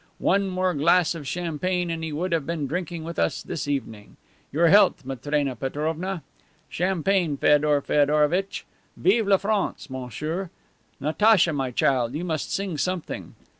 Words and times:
One 0.17 0.49
more 0.49 0.73
glass 0.73 1.13
of 1.13 1.27
champagne 1.27 1.91
and 1.91 2.03
he 2.03 2.11
would 2.11 2.31
have 2.31 2.43
been 2.47 2.65
drinking 2.65 3.03
with 3.03 3.19
us 3.19 3.43
this 3.43 3.67
evening. 3.67 4.17
Your 4.51 4.67
health, 4.69 5.05
Matrena 5.05 5.55
Petrovna. 5.55 6.23
Champagne, 6.69 7.37
Feodor 7.37 7.81
Feodorovitch! 7.81 8.65
Vive 8.97 9.27
la 9.27 9.37
France, 9.37 9.91
monsieur! 9.91 10.49
Natacha, 10.99 11.53
my 11.53 11.69
child, 11.69 12.15
you 12.15 12.23
must 12.25 12.51
sing 12.51 12.79
something. 12.79 13.35